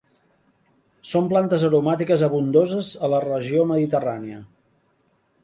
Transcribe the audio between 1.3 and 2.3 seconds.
plantes aromàtiques